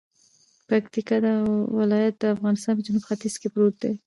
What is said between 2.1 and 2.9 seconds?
دافغانستان په